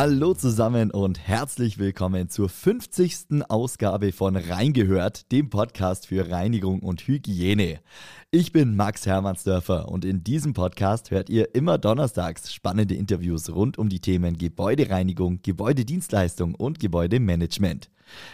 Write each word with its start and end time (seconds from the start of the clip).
Hallo 0.00 0.32
zusammen 0.32 0.92
und 0.92 1.18
herzlich 1.18 1.78
willkommen 1.78 2.28
zur 2.28 2.48
50. 2.48 3.42
Ausgabe 3.48 4.12
von 4.12 4.36
Reingehört, 4.36 5.32
dem 5.32 5.50
Podcast 5.50 6.06
für 6.06 6.30
Reinigung 6.30 6.78
und 6.84 7.00
Hygiene. 7.08 7.80
Ich 8.30 8.52
bin 8.52 8.76
Max 8.76 9.06
Hermannsdörfer 9.06 9.88
und 9.88 10.04
in 10.04 10.22
diesem 10.22 10.52
Podcast 10.52 11.10
hört 11.10 11.28
ihr 11.28 11.52
immer 11.56 11.78
donnerstags 11.78 12.54
spannende 12.54 12.94
Interviews 12.94 13.52
rund 13.52 13.76
um 13.76 13.88
die 13.88 13.98
Themen 13.98 14.38
Gebäudereinigung, 14.38 15.40
Gebäudedienstleistung 15.42 16.54
und 16.54 16.78
Gebäudemanagement. 16.78 17.90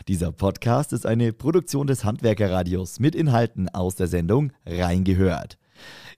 Dieser 0.07 0.33
Podcast 0.33 0.93
ist 0.93 1.07
eine 1.07 1.33
Produktion 1.33 1.87
des 1.87 2.05
Handwerkerradios 2.05 3.01
mit 3.01 3.15
Inhalten 3.15 3.71
aus 3.71 3.95
der 3.95 4.09
Sendung 4.09 4.53
Reingehört. 4.67 5.57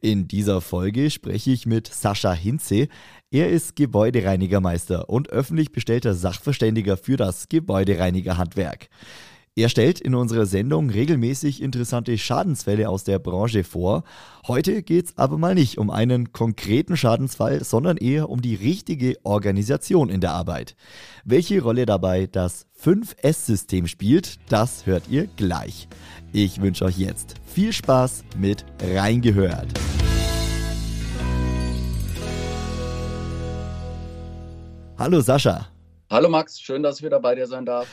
In 0.00 0.28
dieser 0.28 0.60
Folge 0.60 1.10
spreche 1.10 1.50
ich 1.50 1.66
mit 1.66 1.86
Sascha 1.86 2.32
Hinze. 2.32 2.88
Er 3.30 3.50
ist 3.50 3.76
Gebäudereinigermeister 3.76 5.08
und 5.08 5.30
öffentlich 5.30 5.72
bestellter 5.72 6.14
Sachverständiger 6.14 6.96
für 6.96 7.16
das 7.16 7.48
Gebäudereinigerhandwerk. 7.48 8.88
Er 9.58 9.70
stellt 9.70 10.02
in 10.02 10.14
unserer 10.14 10.44
Sendung 10.44 10.90
regelmäßig 10.90 11.62
interessante 11.62 12.18
Schadensfälle 12.18 12.90
aus 12.90 13.04
der 13.04 13.18
Branche 13.18 13.64
vor. 13.64 14.04
Heute 14.46 14.82
geht 14.82 15.06
es 15.06 15.16
aber 15.16 15.38
mal 15.38 15.54
nicht 15.54 15.78
um 15.78 15.88
einen 15.88 16.30
konkreten 16.34 16.94
Schadensfall, 16.94 17.64
sondern 17.64 17.96
eher 17.96 18.28
um 18.28 18.42
die 18.42 18.54
richtige 18.54 19.16
Organisation 19.22 20.10
in 20.10 20.20
der 20.20 20.32
Arbeit. 20.32 20.76
Welche 21.24 21.62
Rolle 21.62 21.86
dabei 21.86 22.26
das 22.26 22.66
5S-System 22.84 23.86
spielt, 23.86 24.36
das 24.50 24.84
hört 24.84 25.04
ihr 25.08 25.26
gleich. 25.38 25.88
Ich 26.34 26.60
wünsche 26.60 26.84
euch 26.84 26.98
jetzt 26.98 27.36
viel 27.46 27.72
Spaß 27.72 28.24
mit 28.38 28.66
Reingehört. 28.82 29.72
Hallo 34.98 35.22
Sascha. 35.22 35.68
Hallo 36.10 36.28
Max, 36.28 36.60
schön, 36.60 36.82
dass 36.82 36.98
ich 36.98 37.06
wieder 37.06 37.20
bei 37.20 37.34
dir 37.34 37.46
sein 37.46 37.64
darf. 37.64 37.88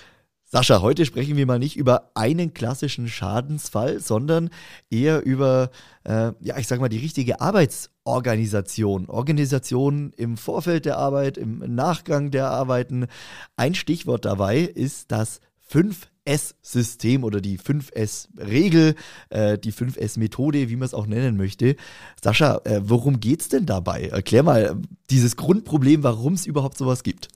Sascha, 0.53 0.83
heute 0.83 1.03
sprechen 1.07 1.35
wir 1.35 1.47
mal 1.47 1.57
nicht 1.57 1.77
über 1.77 2.11
einen 2.13 2.53
klassischen 2.53 3.07
Schadensfall, 3.07 3.99
sondern 3.99 4.51
eher 4.91 5.25
über, 5.25 5.71
äh, 6.03 6.31
ja, 6.41 6.59
ich 6.59 6.67
sag 6.67 6.79
mal, 6.79 6.89
die 6.89 6.99
richtige 6.99 7.41
Arbeitsorganisation. 7.41 9.09
Organisation 9.09 10.13
im 10.15 10.37
Vorfeld 10.37 10.85
der 10.85 10.99
Arbeit, 10.99 11.39
im 11.39 11.57
Nachgang 11.73 12.29
der 12.29 12.51
Arbeiten. 12.51 13.07
Ein 13.55 13.73
Stichwort 13.73 14.25
dabei 14.25 14.59
ist 14.59 15.11
das 15.11 15.39
5S-System 15.71 17.23
oder 17.23 17.41
die 17.41 17.57
5S-Regel, 17.57 18.93
äh, 19.31 19.57
die 19.57 19.73
5S-Methode, 19.73 20.69
wie 20.69 20.75
man 20.75 20.85
es 20.85 20.93
auch 20.93 21.07
nennen 21.07 21.35
möchte. 21.35 21.77
Sascha, 22.23 22.61
äh, 22.65 22.79
worum 22.83 23.19
geht 23.19 23.41
es 23.41 23.49
denn 23.49 23.65
dabei? 23.65 24.09
Erklär 24.09 24.43
mal 24.43 24.79
dieses 25.09 25.35
Grundproblem, 25.35 26.03
warum 26.03 26.33
es 26.33 26.45
überhaupt 26.45 26.77
sowas 26.77 27.01
gibt. 27.01 27.29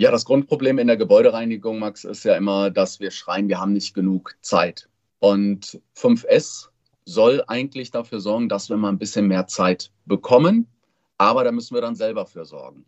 Ja, 0.00 0.12
das 0.12 0.24
Grundproblem 0.24 0.78
in 0.78 0.86
der 0.86 0.96
Gebäudereinigung, 0.96 1.80
Max, 1.80 2.04
ist 2.04 2.24
ja 2.24 2.36
immer, 2.36 2.70
dass 2.70 3.00
wir 3.00 3.10
schreien, 3.10 3.48
wir 3.48 3.58
haben 3.58 3.72
nicht 3.72 3.94
genug 3.94 4.36
Zeit. 4.42 4.88
Und 5.18 5.80
5S 5.96 6.68
soll 7.04 7.42
eigentlich 7.48 7.90
dafür 7.90 8.20
sorgen, 8.20 8.48
dass 8.48 8.70
wir 8.70 8.76
mal 8.76 8.90
ein 8.90 8.98
bisschen 8.98 9.26
mehr 9.26 9.48
Zeit 9.48 9.90
bekommen, 10.06 10.68
aber 11.16 11.42
da 11.42 11.50
müssen 11.50 11.74
wir 11.74 11.80
dann 11.80 11.96
selber 11.96 12.26
für 12.26 12.44
sorgen. 12.44 12.84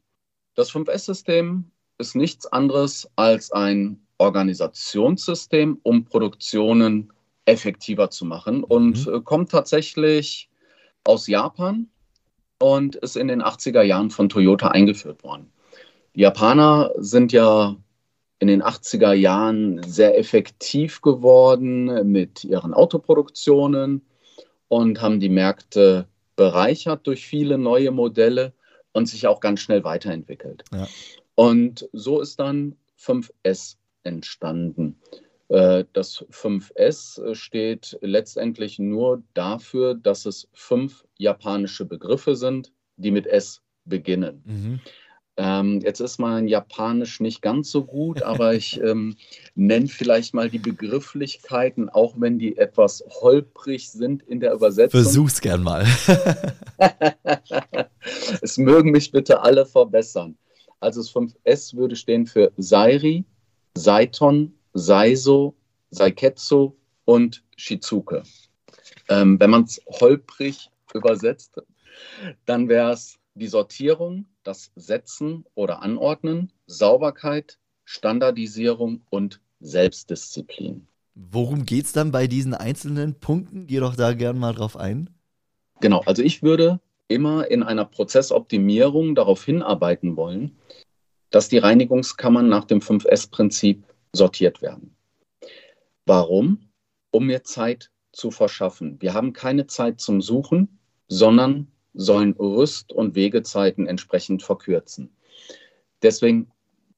Das 0.55 0.71
5S-System 0.71 1.65
ist 1.99 2.15
nichts 2.15 2.47
anderes 2.47 3.11
als 3.17 3.51
ein 3.51 4.01
Organisationssystem, 4.19 5.81
um 5.83 6.05
Produktionen 6.05 7.13
effektiver 7.45 8.11
zu 8.11 8.25
machen 8.25 8.63
und 8.63 9.07
mhm. 9.07 9.15
Äh, 9.15 9.21
kommt 9.23 9.51
tatsächlich 9.51 10.49
aus 11.03 11.27
Japan 11.27 11.89
und 12.61 12.95
ist 12.97 13.17
in 13.17 13.27
den 13.27 13.43
80er 13.43 13.83
Jahren 13.83 14.11
von 14.11 14.29
Toyota 14.29 14.69
eingeführt 14.69 15.25
worden. 15.25 15.51
Die 16.15 16.21
Japaner 16.21 16.93
sind 16.97 17.33
ja 17.33 17.77
in 18.39 18.49
den 18.49 18.63
80er 18.63 19.13
Jahren 19.13 19.83
sehr 19.83 20.19
effektiv 20.19 21.03
geworden 21.03 22.11
mit 22.11 22.45
ihren 22.45 22.75
Autoproduktionen 22.75 24.03
und 24.69 25.01
haben 25.01 25.21
die 25.21 25.29
Märkte 25.29 26.09
bereichert 26.37 27.07
durch 27.07 27.27
viele 27.27 27.59
neue 27.59 27.91
Modelle 27.91 28.55
und 28.93 29.07
sich 29.07 29.27
auch 29.27 29.41
ganz 29.41 29.61
schnell 29.61 29.85
weiterentwickelt. 29.85 30.65
Ja. 30.73 30.89
Und 31.35 31.89
so 31.93 32.21
ist 32.21 32.41
dann 32.41 32.77
5S 32.99 33.77
entstanden. 34.03 34.99
Äh, 35.49 35.85
das 35.93 36.25
5S 36.31 37.35
steht 37.35 37.99
letztendlich 38.01 38.79
nur 38.79 39.23
dafür, 39.35 39.95
dass 39.95 40.25
es 40.25 40.49
fünf 40.53 41.05
japanische 41.19 41.85
Begriffe 41.85 42.37
sind, 42.37 42.73
die 42.97 43.11
mit 43.11 43.27
S 43.27 43.61
beginnen. 43.85 44.43
Mhm. 44.47 44.81
Ähm, 45.43 45.81
jetzt 45.81 46.01
ist 46.01 46.19
mein 46.19 46.49
Japanisch 46.49 47.19
nicht 47.19 47.41
ganz 47.41 47.71
so 47.71 47.83
gut, 47.83 48.21
aber 48.21 48.53
ich 48.61 48.79
ähm, 48.83 49.17
nenne 49.55 49.89
vielleicht 49.89 50.35
mal 50.35 50.51
die 50.51 50.59
Begrifflichkeiten, 50.59 51.89
auch 51.89 52.15
wenn 52.19 52.39
die 52.39 52.59
etwas 52.59 53.03
holprig 53.09 53.91
sind 53.91 54.23
in 54.25 54.41
der 54.41 54.53
Übersetzung. 54.53 55.03
Versuch's 55.03 55.41
gern 55.41 55.63
mal. 55.63 55.87
es 58.43 58.59
mögen 58.59 58.91
mich 58.91 59.13
bitte 59.13 59.41
alle 59.41 59.65
verbessern. 59.65 60.37
Also 60.79 61.01
das 61.01 61.11
5S 61.11 61.75
würde 61.75 61.97
stehen 61.97 62.27
für 62.27 62.53
Sairi, 62.59 63.25
Saiton, 63.75 64.53
Saiso, 64.75 65.55
Saiketsu 65.91 66.75
und 67.07 67.43
Shizuke. 67.57 68.25
Ähm, 69.09 69.41
wenn 69.41 69.49
man 69.49 69.65
es 69.65 69.81
holprig 69.89 70.71
übersetzt, 70.93 71.63
dann 72.45 72.69
wäre 72.69 72.93
es 72.93 73.19
die 73.35 73.49
Sortierung, 73.49 74.27
das 74.43 74.73
Setzen 74.75 75.45
oder 75.55 75.83
Anordnen, 75.83 76.53
Sauberkeit, 76.67 77.59
Standardisierung 77.85 79.03
und 79.11 79.41
Selbstdisziplin. 79.61 80.87
Worum 81.15 81.67
geht 81.67 81.87
es 81.87 81.93
dann 81.93 82.13
bei 82.13 82.27
diesen 82.27 82.55
einzelnen 82.55 83.15
Punkten? 83.15 83.67
Geh 83.67 83.81
doch 83.81 83.97
da 83.97 84.15
gern 84.15 84.39
mal 84.39 84.55
drauf 84.55 84.77
ein. 84.77 85.11
Genau, 85.81 86.01
also 86.07 86.23
ich 86.23 86.43
würde 86.43 86.81
immer 87.09 87.51
in 87.51 87.63
einer 87.63 87.85
Prozessoptimierung 87.85 89.15
darauf 89.15 89.45
hinarbeiten 89.45 90.17
wollen, 90.17 90.57
dass 91.31 91.49
die 91.49 91.59
Reinigungskammern 91.59 92.49
nach 92.49 92.65
dem 92.65 92.81
5S-Prinzip 92.81 93.85
sortiert 94.13 94.63
werden. 94.63 94.95
Warum? 96.07 96.71
Um 97.11 97.27
mir 97.27 97.45
Zeit 97.45 97.91
zu 98.13 98.31
verschaffen. 98.31 99.01
Wir 99.01 99.15
haben 99.15 99.33
keine 99.33 99.67
Zeit 99.67 100.01
zum 100.01 100.21
Suchen, 100.21 100.79
sondern 101.09 101.69
sollen 101.95 102.33
Rüst- 102.33 102.93
und 102.93 103.15
Wegezeiten 103.15 103.87
entsprechend 103.87 104.43
verkürzen. 104.43 105.11
Deswegen 106.03 106.51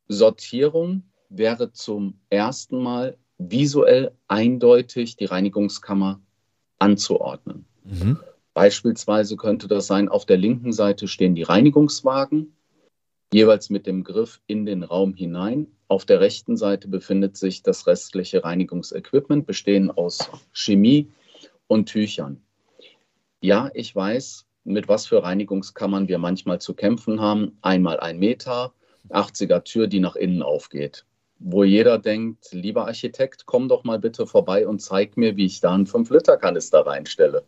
Sortierung 0.08 1.04
wäre 1.28 1.72
zum 1.72 2.20
ersten 2.30 2.82
Mal 2.82 3.16
visuell 3.38 4.12
eindeutig 4.28 5.16
die 5.16 5.24
Reinigungskammer 5.24 6.20
anzuordnen. 6.78 7.64
Mhm. 7.84 8.18
Beispielsweise 8.54 9.36
könnte 9.36 9.66
das 9.66 9.86
sein, 9.86 10.08
auf 10.08 10.26
der 10.26 10.36
linken 10.36 10.72
Seite 10.72 11.08
stehen 11.08 11.34
die 11.34 11.42
Reinigungswagen, 11.42 12.54
jeweils 13.32 13.70
mit 13.70 13.86
dem 13.86 14.04
Griff 14.04 14.40
in 14.46 14.66
den 14.66 14.82
Raum 14.82 15.14
hinein. 15.14 15.68
Auf 15.88 16.04
der 16.04 16.20
rechten 16.20 16.56
Seite 16.56 16.88
befindet 16.88 17.36
sich 17.36 17.62
das 17.62 17.86
restliche 17.86 18.44
Reinigungsequipment, 18.44 19.46
bestehend 19.46 19.96
aus 19.96 20.30
Chemie 20.52 21.10
und 21.66 21.86
Tüchern. 21.86 22.42
Ja, 23.40 23.70
ich 23.74 23.94
weiß, 23.94 24.46
mit 24.64 24.88
was 24.88 25.06
für 25.06 25.22
Reinigungskammern 25.22 26.08
wir 26.08 26.18
manchmal 26.18 26.60
zu 26.60 26.74
kämpfen 26.74 27.20
haben. 27.20 27.58
Einmal 27.62 28.00
ein 28.00 28.18
Meter, 28.18 28.72
80er 29.10 29.64
Tür, 29.64 29.86
die 29.86 30.00
nach 30.00 30.16
innen 30.16 30.42
aufgeht. 30.42 31.04
Wo 31.38 31.64
jeder 31.64 31.98
denkt, 31.98 32.52
lieber 32.52 32.86
Architekt, 32.86 33.46
komm 33.46 33.68
doch 33.68 33.82
mal 33.82 33.98
bitte 33.98 34.26
vorbei 34.26 34.66
und 34.66 34.80
zeig 34.80 35.16
mir, 35.16 35.36
wie 35.36 35.46
ich 35.46 35.60
da 35.60 35.74
einen 35.74 35.86
5-Liter-Kanister 35.86 36.86
reinstelle. 36.86 37.44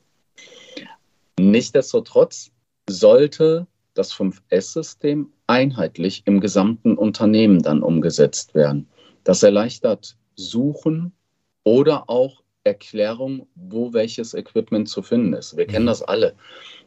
Nichtsdestotrotz 1.39 2.51
sollte 2.89 3.67
das 3.95 4.13
5S-System 4.13 5.33
einheitlich 5.47 6.23
im 6.27 6.41
gesamten 6.41 6.97
Unternehmen 6.97 7.63
dann 7.63 7.83
umgesetzt 7.83 8.55
werden. 8.55 8.89
Das 9.23 9.43
erleichtert 9.43 10.17
Suchen 10.35 11.13
oder 11.63 12.11
auch 12.11 12.43
Erklärung, 12.65 13.47
wo 13.55 13.93
welches 13.93 14.35
Equipment 14.35 14.89
zu 14.89 15.03
finden 15.03 15.35
ist. 15.35 15.57
Wir 15.57 15.67
kennen 15.67 15.85
mhm. 15.85 15.89
das 15.89 16.03
alle 16.03 16.35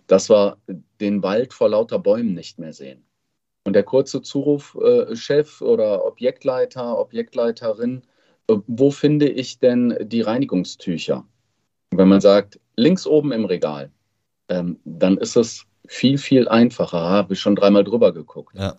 dass 0.08 0.30
wir 0.30 0.58
den 1.00 1.24
Wald 1.24 1.54
vor 1.54 1.70
lauter 1.70 2.00
Bäumen 2.00 2.34
nicht 2.34 2.60
mehr 2.60 2.74
sehen. 2.74 3.06
Und 3.66 3.74
der 3.74 3.84
kurze 3.84 4.22
Zuruf, 4.22 4.78
äh, 4.82 5.16
Chef 5.16 5.62
oder 5.62 6.06
Objektleiter, 6.06 6.98
Objektleiterin, 6.98 8.04
äh, 8.48 8.56
wo 8.68 8.92
finde 8.92 9.30
ich 9.30 9.60
denn 9.60 9.98
die 10.02 10.22
Reinigungstücher? 10.22 11.26
Wenn 11.92 12.08
man 12.08 12.22
sagt, 12.22 12.60
links 12.76 13.06
oben 13.06 13.32
im 13.32 13.46
Regal, 13.46 13.92
ähm, 14.50 14.80
dann 14.86 15.18
ist 15.18 15.36
es 15.36 15.66
viel, 15.88 16.18
viel 16.18 16.48
einfacher. 16.48 17.00
Habe 17.00 17.34
ich 17.34 17.40
schon 17.40 17.56
dreimal 17.56 17.84
drüber 17.84 18.14
geguckt. 18.14 18.58
Ja. 18.58 18.78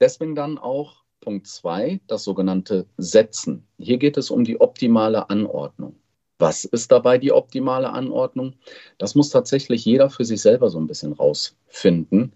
Deswegen 0.00 0.34
dann 0.34 0.58
auch 0.58 1.02
Punkt 1.20 1.46
zwei, 1.46 2.00
das 2.08 2.24
sogenannte 2.24 2.86
Setzen. 2.96 3.66
Hier 3.78 3.98
geht 3.98 4.16
es 4.16 4.30
um 4.30 4.44
die 4.44 4.60
optimale 4.60 5.30
Anordnung. 5.30 5.96
Was 6.42 6.64
ist 6.64 6.90
dabei 6.90 7.18
die 7.18 7.30
optimale 7.30 7.90
Anordnung? 7.90 8.54
Das 8.98 9.14
muss 9.14 9.30
tatsächlich 9.30 9.84
jeder 9.84 10.10
für 10.10 10.24
sich 10.24 10.40
selber 10.40 10.70
so 10.70 10.80
ein 10.80 10.88
bisschen 10.88 11.12
rausfinden. 11.12 12.32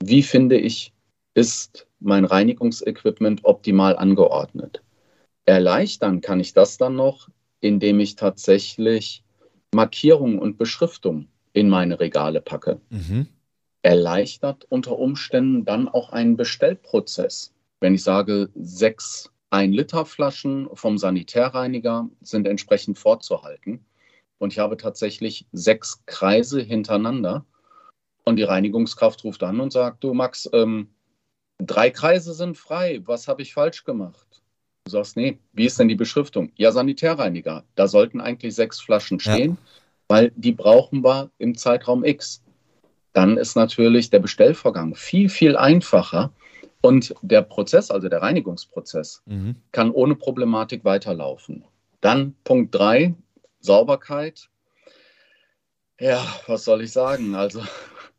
Wie 0.00 0.22
finde 0.22 0.56
ich, 0.56 0.92
ist 1.34 1.88
mein 1.98 2.24
Reinigungsequipment 2.24 3.40
optimal 3.44 3.96
angeordnet. 3.96 4.84
Erleichtern 5.44 6.20
kann 6.20 6.38
ich 6.38 6.52
das 6.54 6.78
dann 6.78 6.94
noch, 6.94 7.30
indem 7.58 7.98
ich 7.98 8.14
tatsächlich 8.14 9.24
Markierungen 9.74 10.38
und 10.38 10.56
Beschriftungen 10.56 11.26
in 11.52 11.68
meine 11.68 11.98
Regale 11.98 12.40
packe. 12.40 12.80
Mhm. 12.90 13.26
Erleichtert 13.82 14.66
unter 14.68 14.96
Umständen 14.96 15.64
dann 15.64 15.88
auch 15.88 16.10
einen 16.10 16.36
Bestellprozess. 16.36 17.52
Wenn 17.80 17.96
ich 17.96 18.04
sage, 18.04 18.50
sechs 18.54 19.32
1 19.50 19.74
Liter 19.74 20.04
Flaschen 20.04 20.68
vom 20.74 20.98
Sanitärreiniger 20.98 22.08
sind 22.20 22.46
entsprechend 22.46 22.98
vorzuhalten. 22.98 23.84
Und 24.38 24.52
ich 24.52 24.58
habe 24.58 24.76
tatsächlich 24.76 25.46
sechs 25.52 26.02
Kreise 26.06 26.60
hintereinander. 26.60 27.44
Und 28.24 28.36
die 28.36 28.44
Reinigungskraft 28.44 29.24
ruft 29.24 29.42
an 29.42 29.60
und 29.60 29.72
sagt, 29.72 30.04
du 30.04 30.12
Max, 30.12 30.48
ähm, 30.52 30.90
drei 31.58 31.90
Kreise 31.90 32.34
sind 32.34 32.56
frei. 32.56 33.00
Was 33.04 33.26
habe 33.26 33.42
ich 33.42 33.54
falsch 33.54 33.84
gemacht? 33.84 34.42
Du 34.84 34.92
sagst, 34.92 35.16
nee, 35.16 35.38
wie 35.52 35.66
ist 35.66 35.78
denn 35.78 35.88
die 35.88 35.94
Beschriftung? 35.94 36.52
Ja, 36.56 36.70
Sanitärreiniger. 36.70 37.64
Da 37.74 37.88
sollten 37.88 38.20
eigentlich 38.20 38.54
sechs 38.54 38.80
Flaschen 38.80 39.18
stehen, 39.18 39.52
ja. 39.52 39.56
weil 40.08 40.32
die 40.36 40.52
brauchen 40.52 41.02
wir 41.02 41.30
im 41.38 41.56
Zeitraum 41.56 42.04
X. 42.04 42.42
Dann 43.12 43.36
ist 43.36 43.56
natürlich 43.56 44.10
der 44.10 44.20
Bestellvorgang 44.20 44.94
viel, 44.94 45.28
viel 45.28 45.56
einfacher. 45.56 46.32
Und 46.80 47.14
der 47.22 47.42
Prozess, 47.42 47.90
also 47.90 48.08
der 48.08 48.22
Reinigungsprozess, 48.22 49.22
mhm. 49.26 49.56
kann 49.72 49.90
ohne 49.90 50.14
Problematik 50.14 50.84
weiterlaufen. 50.84 51.64
Dann 52.00 52.34
Punkt 52.44 52.74
drei, 52.74 53.14
Sauberkeit. 53.60 54.48
Ja, 56.00 56.24
was 56.46 56.64
soll 56.64 56.82
ich 56.82 56.92
sagen? 56.92 57.34
Also 57.34 57.62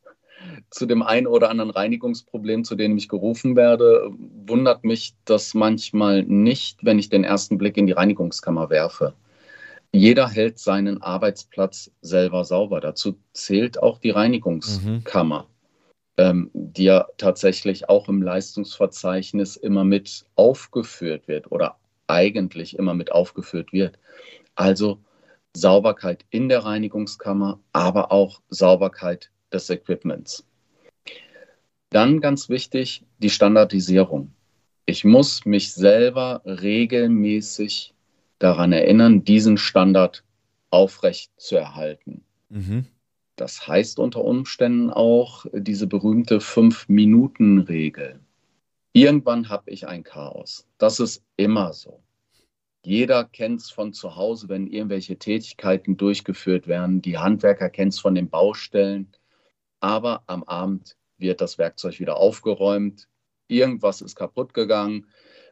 zu 0.70 0.86
dem 0.86 1.02
einen 1.02 1.28
oder 1.28 1.50
anderen 1.50 1.72
Reinigungsproblem, 1.72 2.66
zu 2.66 2.76
dem 2.76 2.98
ich 2.98 3.08
gerufen 3.08 3.56
werde, 3.56 4.12
wundert 4.46 4.84
mich 4.84 5.16
das 5.24 5.54
manchmal 5.54 6.24
nicht, 6.24 6.84
wenn 6.84 7.00
ich 7.00 7.08
den 7.08 7.24
ersten 7.24 7.58
Blick 7.58 7.78
in 7.78 7.88
die 7.88 7.94
Reinigungskammer 7.94 8.70
werfe. 8.70 9.14
Jeder 9.92 10.28
hält 10.28 10.60
seinen 10.60 11.02
Arbeitsplatz 11.02 11.90
selber 12.02 12.44
sauber. 12.44 12.82
Dazu 12.82 13.18
zählt 13.34 13.82
auch 13.82 14.00
die 14.00 14.12
Reinigungskammer. 14.12 15.44
Mhm 15.44 15.59
ähm, 16.19 16.51
die 16.54 16.83
ja 16.83 17.07
tatsächlich 17.18 17.88
auch 17.88 18.10
im 18.10 18.21
Leistungsverzeichnis 18.21 19.56
immer 19.56 19.86
mit 19.86 20.25
aufgeführt 20.36 21.30
wird 21.30 21.50
oder 21.50 21.77
eigentlich 22.07 22.77
immer 22.77 22.94
mit 22.94 23.13
aufgeführt 23.13 23.71
wird. 23.71 23.98
Also 24.54 25.00
Sauberkeit 25.56 26.25
in 26.30 26.50
der 26.50 26.66
Reinigungskammer, 26.66 27.62
aber 27.71 28.12
auch 28.12 28.42
Sauberkeit 28.50 29.31
des 29.54 29.69
Equipments. 29.69 30.45
Dann 31.89 32.19
ganz 32.19 32.50
wichtig 32.50 33.06
die 33.19 33.30
Standardisierung. 33.30 34.33
Ich 34.86 35.06
muss 35.06 35.45
mich 35.45 35.74
selber 35.74 36.42
regelmäßig 36.44 37.94
daran 38.39 38.74
erinnern, 38.74 39.24
diesen 39.24 39.57
Standard 39.57 40.25
aufrecht 40.69 41.31
zu 41.38 41.56
erhalten. 41.56 42.25
Mhm. 42.50 42.88
Das 43.39 43.65
heißt 43.65 44.00
unter 44.00 44.25
Umständen 44.25 44.89
auch 44.89 45.45
diese 45.53 45.88
berühmte 45.88 46.41
Fünf-Minuten-Regel. 46.41 48.19
Irgendwann 48.91 49.47
habe 49.47 49.71
ich 49.71 49.88
ein 49.88 50.03
Chaos. 50.03 50.68
Das 50.77 51.00
ist 51.00 51.24
immer 51.38 51.71
so. 51.71 52.03
Jeder 52.83 53.24
kennt 53.24 53.62
es 53.62 53.71
von 53.71 53.94
zu 53.94 54.18
Hause, 54.18 54.50
wenn 54.50 54.68
irgendwelche 54.68 55.18
Tätigkeiten 55.18 55.95
durchgeführt 55.95 56.68
werden. 56.68 57.01
Die 57.01 57.18
Handwerker 57.18 57.69
kennen 57.69 57.91
es 57.91 58.00
von 58.00 58.13
den 58.13 58.30
Baustellen. 58.30 59.09
Aber 59.80 60.21
am 60.27 60.44
Abend 60.44 60.97
wird 61.18 61.39
das 61.39 61.57
Werkzeug 61.57 61.97
wieder 62.01 62.18
aufgeräumt. 62.18 63.07
Irgendwas 63.47 64.01
ist 64.01 64.18
kaputt 64.18 64.53
gegangen. 64.53 65.07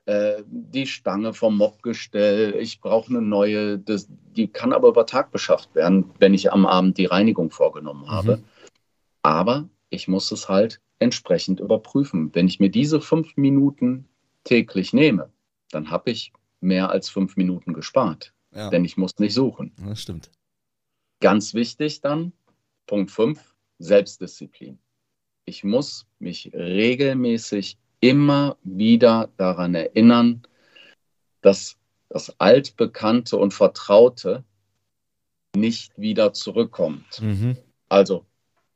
Äh, 0.07 0.43
die 0.47 0.87
Stange 0.87 1.33
vom 1.33 1.57
Mobgestell, 1.57 2.55
ich 2.55 2.79
brauche 2.79 3.09
eine 3.09 3.21
neue, 3.21 3.77
das, 3.77 4.07
die 4.09 4.47
kann 4.47 4.71
aber 4.71 4.87
über 4.87 5.05
Tag 5.05 5.31
beschafft 5.31 5.75
werden, 5.75 6.11
wenn 6.17 6.33
ich 6.33 6.53
am 6.53 6.65
Abend 6.65 6.97
die 6.97 7.07
Reinigung 7.07 7.51
vorgenommen 7.51 8.03
mhm. 8.03 8.11
habe. 8.11 8.37
Mhm. 8.37 8.43
Aber 9.21 9.69
ich 9.89 10.07
muss 10.07 10.31
es 10.31 10.47
halt 10.47 10.79
entsprechend 10.99 11.59
überprüfen. 11.59 12.33
Wenn 12.33 12.47
ich 12.47 12.61
mir 12.61 12.69
diese 12.69 13.01
fünf 13.01 13.35
Minuten 13.35 14.07
täglich 14.45 14.93
nehme, 14.93 15.29
dann 15.71 15.91
habe 15.91 16.11
ich 16.11 16.31
mehr 16.61 16.89
als 16.89 17.09
fünf 17.09 17.35
Minuten 17.35 17.73
gespart. 17.73 18.33
Ja. 18.55 18.69
Denn 18.69 18.85
ich 18.85 18.95
muss 18.95 19.19
nicht 19.19 19.33
suchen. 19.33 19.73
Das 19.85 20.01
stimmt. 20.01 20.31
Ganz 21.19 21.53
wichtig 21.53 21.99
dann, 21.99 22.31
Punkt 22.85 23.11
5, 23.11 23.55
Selbstdisziplin. 23.79 24.79
Ich 25.43 25.65
muss 25.65 26.07
mich 26.17 26.51
regelmäßig 26.53 27.77
immer 27.99 28.57
wieder 28.63 29.29
daran 29.37 29.75
erinnern, 29.75 30.43
dass 31.41 31.77
das 32.09 32.39
Altbekannte 32.39 33.37
und 33.37 33.53
Vertraute 33.53 34.43
nicht 35.55 35.97
wieder 35.97 36.33
zurückkommt. 36.33 37.21
Mhm. 37.21 37.57
Also 37.89 38.25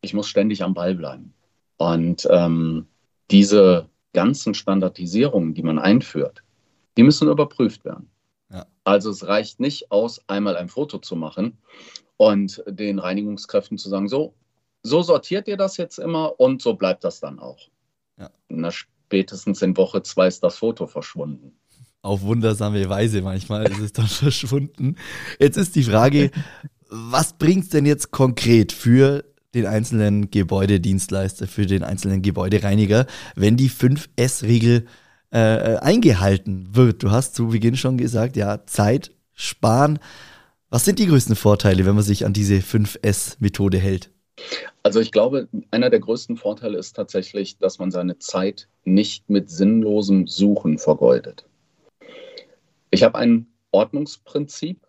ich 0.02 0.14
muss 0.14 0.28
ständig 0.28 0.64
am 0.64 0.74
Ball 0.74 0.96
bleiben. 0.96 1.34
Und 1.78 2.28
ähm, 2.30 2.88
diese 3.30 3.90
ganzen 4.14 4.54
Standardisierungen, 4.54 5.54
die 5.54 5.64
man 5.64 5.80
einführt, 5.80 6.44
die 6.98 7.04
müssen 7.04 7.30
überprüft 7.30 7.86
werden. 7.86 8.10
Ja. 8.52 8.66
Also 8.84 9.10
es 9.10 9.26
reicht 9.28 9.60
nicht 9.60 9.92
aus, 9.92 10.22
einmal 10.28 10.58
ein 10.58 10.70
Foto 10.70 10.98
zu 10.98 11.16
machen 11.16 11.58
und 12.18 12.64
den 12.68 13.00
Reinigungskräften 13.00 13.78
zu 13.78 13.90
sagen, 13.90 14.08
so, 14.08 14.34
so 14.84 15.02
sortiert 15.02 15.48
ihr 15.48 15.58
das 15.58 15.78
jetzt 15.78 16.00
immer 16.00 16.40
und 16.40 16.62
so 16.62 16.74
bleibt 16.74 17.04
das 17.04 17.20
dann 17.20 17.40
auch. 17.40 17.70
Ja 18.18 18.30
spätestens 19.12 19.62
in 19.62 19.76
Woche 19.76 20.02
zwei 20.04 20.28
ist 20.28 20.42
das 20.42 20.56
Foto 20.56 20.88
verschwunden. 20.88 21.52
Auf 22.02 22.22
wundersame 22.22 22.88
Weise 22.88 23.22
manchmal 23.22 23.70
ist 23.70 23.80
es 23.80 23.92
dann 23.92 24.08
verschwunden. 24.08 24.96
Jetzt 25.38 25.58
ist 25.58 25.76
die 25.76 25.84
Frage, 25.84 26.32
was 26.90 27.34
bringt 27.34 27.66
es 27.66 27.70
denn 27.70 27.86
jetzt 27.86 28.12
konkret 28.12 28.72
für 28.72 29.26
den 29.54 29.66
einzelnen 29.66 30.32
Gebäudedienstleister, 30.32 31.46
für 31.48 31.66
den 31.66 31.84
einzelnen 31.84 32.22
Gebäudereiniger, 32.22 33.06
wenn 33.36 33.58
die 33.58 33.70
5S-Regel 33.70 34.86
äh, 35.32 35.76
eingehalten 35.76 36.74
wird? 36.74 37.04
Du 37.04 37.12
hast 37.12 37.36
zu 37.36 37.50
Beginn 37.50 37.76
schon 37.76 37.98
gesagt, 37.98 38.38
ja, 38.38 38.66
Zeit 38.66 39.12
sparen. 39.34 40.00
Was 40.70 40.86
sind 40.86 41.00
die 41.00 41.08
größten 41.08 41.36
Vorteile, 41.36 41.86
wenn 41.86 41.96
man 41.96 42.04
sich 42.06 42.26
an 42.26 42.32
diese 42.32 42.60
5S-Methode 42.60 43.78
hält? 43.78 44.10
Also 44.84 45.00
ich 45.00 45.12
glaube, 45.12 45.48
einer 45.72 45.90
der 45.90 46.00
größten 46.00 46.38
Vorteile 46.38 46.78
ist 46.78 46.96
tatsächlich, 46.96 47.58
dass 47.58 47.80
man 47.80 47.92
seine 47.92 48.18
Zeit 48.18 48.68
nicht 48.84 49.30
mit 49.30 49.50
sinnlosem 49.50 50.28
Suchen 50.28 50.78
vergeudet. 50.78 51.46
Ich 52.90 53.04
habe 53.04 53.18
ein 53.18 53.48
Ordnungsprinzip 53.72 54.86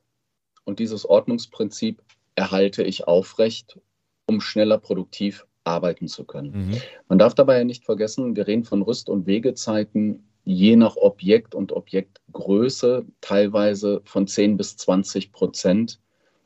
und 0.64 0.78
dieses 0.78 1.04
Ordnungsprinzip 1.06 2.02
erhalte 2.34 2.82
ich 2.82 3.06
aufrecht, 3.06 3.78
um 4.26 4.40
schneller 4.40 4.78
produktiv 4.78 5.46
arbeiten 5.64 6.08
zu 6.08 6.24
können. 6.24 6.68
Mhm. 6.70 6.80
Man 7.08 7.18
darf 7.18 7.34
dabei 7.34 7.58
ja 7.58 7.64
nicht 7.64 7.84
vergessen, 7.84 8.34
wir 8.34 8.46
reden 8.46 8.64
von 8.64 8.82
Rüst- 8.82 9.08
und 9.08 9.26
Wegezeiten 9.26 10.24
je 10.44 10.74
nach 10.76 10.96
Objekt 10.96 11.54
und 11.54 11.72
Objektgröße 11.72 13.04
teilweise 13.20 14.02
von 14.04 14.26
10 14.26 14.56
bis 14.56 14.76
20 14.76 15.30
Prozent 15.30 16.00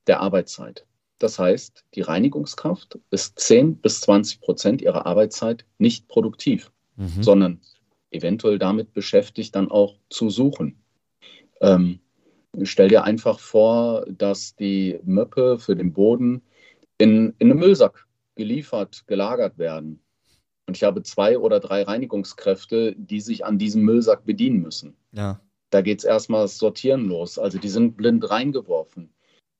der 0.06 0.20
Arbeitszeit. 0.20 0.84
Das 1.18 1.38
heißt, 1.38 1.84
die 1.94 2.02
Reinigungskraft 2.02 2.98
ist 3.10 3.38
10 3.38 3.76
bis 3.76 4.00
20 4.02 4.40
Prozent 4.40 4.82
ihrer 4.82 5.06
Arbeitszeit 5.06 5.64
nicht 5.78 6.08
produktiv, 6.08 6.70
mhm. 6.96 7.22
sondern 7.22 7.60
eventuell 8.10 8.58
damit 8.58 8.92
beschäftigt, 8.92 9.54
dann 9.54 9.70
auch 9.70 9.96
zu 10.10 10.30
suchen. 10.30 10.76
Ähm, 11.60 12.00
stell 12.62 12.88
dir 12.88 13.04
einfach 13.04 13.38
vor, 13.38 14.04
dass 14.08 14.56
die 14.56 14.98
Möppe 15.04 15.58
für 15.58 15.76
den 15.76 15.92
Boden 15.92 16.42
in, 16.98 17.34
in 17.38 17.50
einem 17.50 17.60
Müllsack 17.60 18.06
geliefert, 18.34 19.04
gelagert 19.06 19.58
werden. 19.58 20.00
Und 20.66 20.76
ich 20.76 20.82
habe 20.82 21.02
zwei 21.02 21.38
oder 21.38 21.60
drei 21.60 21.82
Reinigungskräfte, 21.82 22.94
die 22.96 23.20
sich 23.20 23.44
an 23.44 23.58
diesem 23.58 23.82
Müllsack 23.82 24.24
bedienen 24.24 24.60
müssen. 24.60 24.96
Ja. 25.12 25.40
Da 25.70 25.80
geht 25.80 26.00
es 26.00 26.04
erstmal 26.04 26.42
das 26.42 26.58
Sortieren 26.58 27.06
los. 27.06 27.38
Also 27.38 27.58
die 27.58 27.68
sind 27.68 27.96
blind 27.96 28.28
reingeworfen. 28.28 29.10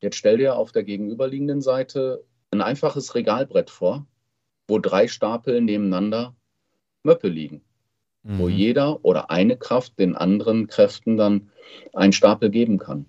Jetzt 0.01 0.17
stell 0.17 0.39
dir 0.39 0.57
auf 0.57 0.73
der 0.73 0.85
gegenüberliegenden 0.85 1.63
Seite 1.63 2.25
ein 2.51 2.61
einfaches 2.61 3.15
Regalbrett 3.15 3.71
vor, 3.71 4.07
wo 4.69 4.79
drei 4.79 5.09
Stapel 5.09 5.61
nebeneinander 5.61 6.35
Möppe 7.03 7.29
liegen, 7.29 7.63
mhm. 8.23 8.39
wo 8.39 8.49
jeder 8.49 9.05
oder 9.05 9.31
eine 9.31 9.57
Kraft 9.57 9.99
den 9.99 10.15
anderen 10.15 10.67
Kräften 10.67 11.17
dann 11.17 11.51
einen 11.93 12.13
Stapel 12.13 12.51
geben 12.51 12.79
kann. 12.79 13.07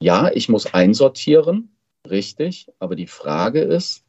Ja, 0.00 0.30
ich 0.32 0.48
muss 0.48 0.72
einsortieren, 0.72 1.76
richtig, 2.08 2.68
aber 2.78 2.96
die 2.96 3.06
Frage 3.06 3.60
ist, 3.60 4.04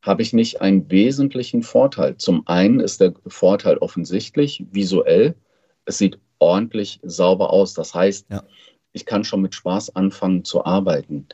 habe 0.00 0.22
ich 0.22 0.32
nicht 0.32 0.60
einen 0.60 0.90
wesentlichen 0.90 1.62
Vorteil? 1.62 2.16
Zum 2.16 2.46
einen 2.46 2.78
ist 2.78 3.00
der 3.00 3.14
Vorteil 3.26 3.78
offensichtlich 3.78 4.64
visuell, 4.70 5.34
es 5.84 5.98
sieht 5.98 6.18
ordentlich 6.38 7.00
sauber 7.02 7.52
aus. 7.52 7.74
Das 7.74 7.94
heißt, 7.94 8.26
ja 8.30 8.44
ich 8.98 9.06
kann 9.06 9.22
schon 9.22 9.40
mit 9.40 9.54
Spaß 9.54 9.94
anfangen 9.94 10.44
zu 10.44 10.64
arbeiten. 10.64 11.28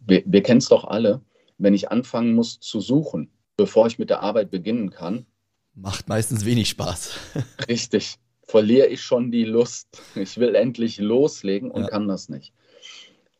Wir, 0.00 0.22
wir 0.26 0.42
kennen 0.42 0.58
es 0.58 0.68
doch 0.68 0.84
alle, 0.84 1.20
wenn 1.58 1.74
ich 1.74 1.92
anfangen 1.92 2.34
muss 2.34 2.58
zu 2.58 2.80
suchen, 2.80 3.30
bevor 3.56 3.86
ich 3.86 4.00
mit 4.00 4.10
der 4.10 4.20
Arbeit 4.20 4.50
beginnen 4.50 4.90
kann, 4.90 5.26
macht 5.74 6.08
meistens 6.08 6.44
wenig 6.44 6.68
Spaß. 6.68 7.12
Richtig. 7.68 8.18
Verliere 8.42 8.88
ich 8.88 9.00
schon 9.00 9.30
die 9.30 9.44
Lust. 9.44 10.02
Ich 10.16 10.36
will 10.36 10.54
endlich 10.54 10.98
loslegen 10.98 11.70
und 11.70 11.82
ja. 11.82 11.88
kann 11.88 12.08
das 12.08 12.28
nicht. 12.28 12.52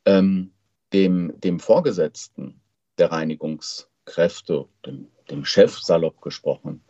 Ähm, 0.06 0.52
dem, 0.92 1.34
dem 1.40 1.58
Vorgesetzten 1.58 2.60
der 2.98 3.10
Reinigungskräfte, 3.10 4.66
dem, 4.86 5.08
dem 5.28 5.44
Chef 5.44 5.78
salopp 5.78 6.22
gesprochen, 6.22 6.82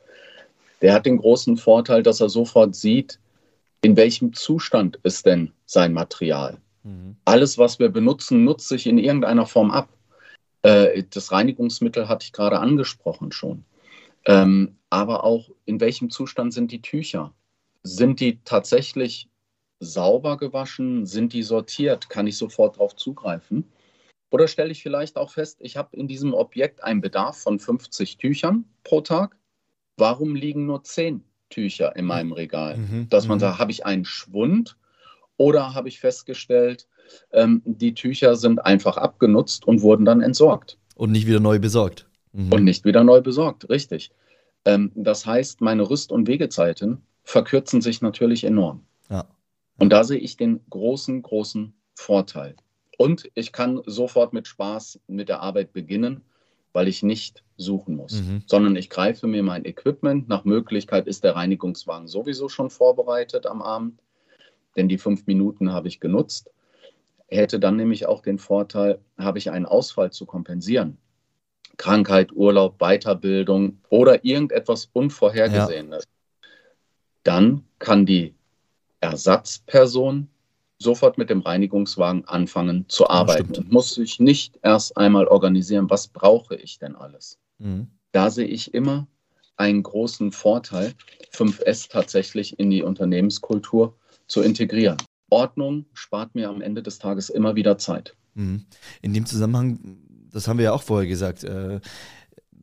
der 0.82 0.92
hat 0.92 1.06
den 1.06 1.18
großen 1.18 1.56
Vorteil, 1.56 2.02
dass 2.02 2.20
er 2.20 2.28
sofort 2.28 2.76
sieht, 2.76 3.18
in 3.82 3.96
welchem 3.96 4.32
Zustand 4.32 4.98
ist 5.02 5.26
denn 5.26 5.52
sein 5.66 5.92
Material. 5.92 6.58
Mhm. 6.84 7.16
Alles, 7.24 7.58
was 7.58 7.78
wir 7.78 7.90
benutzen, 7.90 8.44
nutzt 8.44 8.68
sich 8.68 8.86
in 8.86 8.98
irgendeiner 8.98 9.46
Form 9.46 9.70
ab. 9.70 9.88
Äh, 10.62 11.02
das 11.10 11.32
Reinigungsmittel 11.32 12.08
hatte 12.08 12.24
ich 12.24 12.32
gerade 12.32 12.60
angesprochen 12.60 13.32
schon. 13.32 13.64
Ähm, 14.24 14.76
aber 14.88 15.24
auch, 15.24 15.50
in 15.64 15.80
welchem 15.80 16.10
Zustand 16.10 16.54
sind 16.54 16.70
die 16.70 16.80
Tücher? 16.80 17.34
Sind 17.82 18.20
die 18.20 18.38
tatsächlich 18.44 19.28
sauber 19.80 20.36
gewaschen? 20.36 21.04
Sind 21.04 21.32
die 21.32 21.42
sortiert? 21.42 22.08
Kann 22.08 22.28
ich 22.28 22.36
sofort 22.36 22.76
darauf 22.76 22.94
zugreifen? 22.94 23.72
Oder 24.30 24.46
stelle 24.46 24.70
ich 24.70 24.82
vielleicht 24.82 25.16
auch 25.16 25.30
fest, 25.30 25.58
ich 25.60 25.76
habe 25.76 25.94
in 25.94 26.08
diesem 26.08 26.32
Objekt 26.32 26.82
einen 26.84 27.00
Bedarf 27.00 27.38
von 27.38 27.58
50 27.58 28.16
Tüchern 28.16 28.64
pro 28.84 29.00
Tag. 29.00 29.36
Warum 29.96 30.34
liegen 30.36 30.64
nur 30.66 30.84
10 30.84 31.24
Tücher 31.52 31.94
in 31.96 32.04
meinem 32.04 32.32
Regal? 32.32 32.78
Mhm. 32.78 33.08
Dass 33.08 33.28
man 33.28 33.38
mhm. 33.38 33.40
sagt, 33.40 33.58
habe 33.58 33.70
ich 33.70 33.86
einen 33.86 34.04
Schwund 34.04 34.76
oder 35.36 35.74
habe 35.74 35.88
ich 35.88 36.00
festgestellt, 36.00 36.86
ähm, 37.32 37.62
die 37.64 37.94
Tücher 37.94 38.36
sind 38.36 38.64
einfach 38.64 38.96
abgenutzt 38.96 39.66
und 39.66 39.82
wurden 39.82 40.04
dann 40.04 40.22
entsorgt. 40.22 40.78
Und 40.96 41.12
nicht 41.12 41.26
wieder 41.26 41.40
neu 41.40 41.58
besorgt. 41.58 42.06
Mhm. 42.32 42.52
Und 42.52 42.64
nicht 42.64 42.84
wieder 42.84 43.04
neu 43.04 43.20
besorgt, 43.20 43.68
richtig. 43.68 44.10
Ähm, 44.64 44.92
das 44.94 45.26
heißt, 45.26 45.60
meine 45.60 45.88
Rüst- 45.88 46.12
und 46.12 46.26
Wegezeiten 46.26 47.02
verkürzen 47.24 47.80
sich 47.80 48.02
natürlich 48.02 48.44
enorm. 48.44 48.84
Ja. 49.10 49.26
Und 49.78 49.90
da 49.90 50.04
sehe 50.04 50.18
ich 50.18 50.36
den 50.36 50.60
großen, 50.70 51.22
großen 51.22 51.72
Vorteil. 51.94 52.56
Und 52.98 53.30
ich 53.34 53.52
kann 53.52 53.82
sofort 53.86 54.32
mit 54.32 54.46
Spaß 54.46 55.00
mit 55.08 55.28
der 55.28 55.40
Arbeit 55.40 55.72
beginnen, 55.72 56.22
weil 56.72 56.88
ich 56.88 57.02
nicht 57.02 57.42
suchen 57.62 57.96
muss, 57.96 58.20
mhm. 58.20 58.42
sondern 58.46 58.76
ich 58.76 58.90
greife 58.90 59.26
mir 59.26 59.42
mein 59.42 59.64
Equipment. 59.64 60.28
Nach 60.28 60.44
Möglichkeit 60.44 61.06
ist 61.06 61.24
der 61.24 61.36
Reinigungswagen 61.36 62.08
sowieso 62.08 62.48
schon 62.48 62.68
vorbereitet 62.68 63.46
am 63.46 63.62
Abend, 63.62 63.98
denn 64.76 64.88
die 64.88 64.98
fünf 64.98 65.26
Minuten 65.26 65.72
habe 65.72 65.88
ich 65.88 66.00
genutzt. 66.00 66.50
Hätte 67.28 67.58
dann 67.58 67.76
nämlich 67.76 68.06
auch 68.06 68.20
den 68.20 68.38
Vorteil, 68.38 68.98
habe 69.16 69.38
ich 69.38 69.50
einen 69.50 69.64
Ausfall 69.64 70.12
zu 70.12 70.26
kompensieren. 70.26 70.98
Krankheit, 71.78 72.32
Urlaub, 72.32 72.78
Weiterbildung 72.78 73.78
oder 73.88 74.24
irgendetwas 74.24 74.90
Unvorhergesehenes. 74.92 76.04
Ja. 76.04 76.48
Dann 77.22 77.64
kann 77.78 78.04
die 78.04 78.34
Ersatzperson 79.00 80.28
sofort 80.78 81.16
mit 81.16 81.30
dem 81.30 81.40
Reinigungswagen 81.40 82.26
anfangen 82.26 82.84
zu 82.88 83.08
arbeiten 83.08 83.54
und 83.56 83.72
muss 83.72 83.94
sich 83.94 84.20
nicht 84.20 84.58
erst 84.62 84.96
einmal 84.96 85.26
organisieren, 85.28 85.88
was 85.88 86.08
brauche 86.08 86.56
ich 86.56 86.78
denn 86.78 86.96
alles. 86.96 87.38
Mhm. 87.62 87.88
Da 88.12 88.30
sehe 88.30 88.46
ich 88.46 88.74
immer 88.74 89.06
einen 89.56 89.82
großen 89.82 90.32
Vorteil, 90.32 90.92
5S 91.32 91.88
tatsächlich 91.88 92.58
in 92.58 92.70
die 92.70 92.82
Unternehmenskultur 92.82 93.96
zu 94.26 94.42
integrieren. 94.42 94.96
Ordnung 95.30 95.86
spart 95.94 96.34
mir 96.34 96.48
am 96.48 96.60
Ende 96.60 96.82
des 96.82 96.98
Tages 96.98 97.30
immer 97.30 97.54
wieder 97.54 97.78
Zeit. 97.78 98.14
Mhm. 98.34 98.64
In 99.00 99.14
dem 99.14 99.26
Zusammenhang, 99.26 99.78
das 100.30 100.48
haben 100.48 100.58
wir 100.58 100.66
ja 100.66 100.72
auch 100.72 100.82
vorher 100.82 101.08
gesagt, 101.08 101.44
äh, 101.44 101.80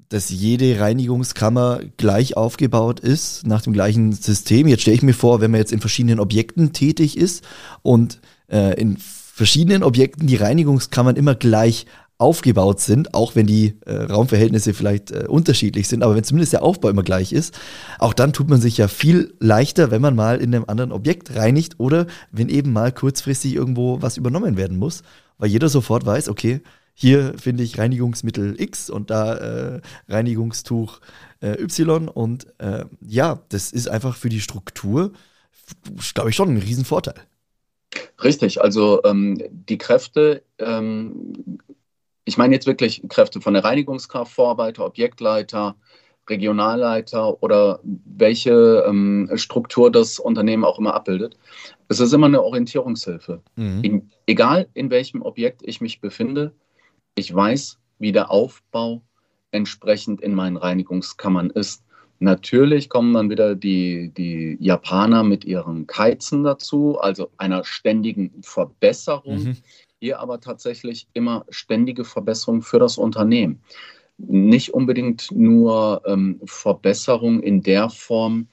dass 0.10 0.30
jede 0.30 0.80
Reinigungskammer 0.80 1.82
gleich 1.98 2.36
aufgebaut 2.36 3.00
ist, 3.00 3.46
nach 3.46 3.62
dem 3.62 3.74
gleichen 3.74 4.12
System. 4.12 4.68
Jetzt 4.68 4.82
stelle 4.82 4.96
ich 4.96 5.04
mir 5.04 5.14
vor, 5.14 5.40
wenn 5.40 5.52
man 5.52 5.60
jetzt 5.60 5.72
in 5.72 5.82
verschiedenen 5.82 6.20
Objekten 6.20 6.74
tätig 6.74 7.16
ist 7.16 7.44
und 7.84 8.20
äh, 8.48 8.80
in 8.80 8.98
verschiedenen 8.98 9.84
Objekten 9.84 10.26
die 10.26 10.36
Reinigungskammern 10.36 11.16
immer 11.16 11.36
gleich 11.36 11.86
aufgebaut 12.20 12.82
sind, 12.82 13.14
auch 13.16 13.36
wenn 13.36 13.48
die 13.48 13.76
äh, 13.86 13.94
Raumverhältnisse 13.94 14.74
vielleicht 14.74 15.10
äh, 15.12 15.26
unterschiedlich 15.28 15.88
sind, 15.88 16.04
aber 16.04 16.16
wenn 16.16 16.24
zumindest 16.24 16.54
der 16.54 16.64
Aufbau 16.64 16.90
immer 16.90 17.02
gleich 17.02 17.32
ist, 17.32 17.58
auch 17.98 18.14
dann 18.14 18.34
tut 18.34 18.50
man 18.50 18.62
sich 18.62 18.78
ja 18.78 18.88
viel 18.88 19.34
leichter, 19.40 19.90
wenn 19.90 20.02
man 20.02 20.16
mal 20.16 20.40
in 20.40 20.54
einem 20.54 20.66
anderen 20.68 20.92
Objekt 20.92 21.36
reinigt 21.36 21.80
oder 21.80 22.06
wenn 22.32 22.50
eben 22.50 22.74
mal 22.74 22.92
kurzfristig 22.92 23.56
irgendwo 23.56 24.02
was 24.02 24.18
übernommen 24.18 24.58
werden 24.58 24.78
muss, 24.78 25.02
weil 25.38 25.50
jeder 25.50 25.70
sofort 25.70 26.06
weiß, 26.06 26.30
okay, 26.30 26.62
hier 26.94 27.36
finde 27.38 27.64
ich 27.64 27.78
Reinigungsmittel 27.78 28.60
X 28.60 28.90
und 28.90 29.10
da 29.10 29.36
äh, 29.78 29.82
Reinigungstuch 30.10 31.00
äh, 31.42 31.54
Y. 31.62 32.10
Und 32.10 32.48
äh, 32.58 32.84
ja, 33.00 33.42
das 33.48 33.72
ist 33.72 33.88
einfach 33.88 34.18
für 34.18 34.28
die 34.28 34.42
Struktur, 34.42 35.14
glaube 36.14 36.32
ich, 36.32 36.36
schon 36.36 36.50
ein 36.50 36.58
Riesenvorteil. 36.58 37.16
Richtig, 38.22 38.62
also 38.62 39.02
ähm, 39.06 39.42
die 39.50 39.78
Kräfte, 39.78 40.44
ähm, 40.58 41.60
ich 42.30 42.38
meine 42.38 42.54
jetzt 42.54 42.68
wirklich 42.68 43.02
Kräfte 43.10 43.42
von 43.42 43.56
der 43.56 43.64
Reinigungskraft, 43.64 44.32
Vorarbeiter, 44.32 44.86
Objektleiter, 44.86 45.76
Regionalleiter 46.30 47.42
oder 47.42 47.80
welche 47.84 48.86
ähm, 48.88 49.32
Struktur 49.34 49.92
das 49.92 50.20
Unternehmen 50.20 50.64
auch 50.64 50.78
immer 50.78 50.94
abbildet. 50.94 51.36
Es 51.88 52.00
ist 52.00 52.14
immer 52.14 52.28
eine 52.28 52.44
Orientierungshilfe. 52.44 53.42
Mhm. 53.56 53.84
In, 53.84 54.10
egal 54.28 54.70
in 54.76 54.92
welchem 54.92 55.24
Objekt 55.24 55.62
ich 55.66 55.82
mich 55.82 56.02
befinde, 56.02 56.54
ich 57.16 57.34
weiß, 57.34 57.80
wie 57.98 58.12
der 58.12 58.30
Aufbau 58.30 59.02
entsprechend 59.50 60.22
in 60.22 60.36
meinen 60.36 60.58
Reinigungskammern 60.58 61.50
ist. 61.50 61.84
Natürlich 62.20 62.90
kommen 62.90 63.14
dann 63.16 63.32
wieder 63.32 63.56
die, 63.56 64.12
die 64.16 64.56
Japaner 64.60 65.24
mit 65.24 65.46
ihren 65.46 65.88
Keizen 65.88 66.44
dazu, 66.44 67.00
also 67.00 67.32
einer 67.38 67.64
ständigen 67.64 68.32
Verbesserung. 68.44 69.46
Mhm. 69.46 69.58
Hier 70.00 70.20
aber 70.20 70.40
tatsächlich 70.40 71.08
immer 71.14 71.46
ständige 71.50 72.06
Verbesserung 72.06 72.62
für 72.62 72.80
das 72.80 72.98
Unternehmen. 72.98 73.62
Nicht 74.18 74.74
unbedingt 74.74 75.32
nur 75.32 76.02
ähm, 76.06 76.42
Verbesserung 76.46 77.42
in 77.42 77.62
der 77.62 77.90
Form, 77.90 78.48